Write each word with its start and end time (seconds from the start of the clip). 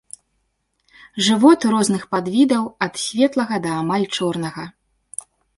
Жывот 1.27 1.67
у 1.67 1.75
розных 1.75 2.07
падвідаў 2.17 2.63
ад 2.89 2.93
светлага 3.05 3.55
да 3.67 3.77
амаль 3.85 4.07
чорнага. 4.21 4.63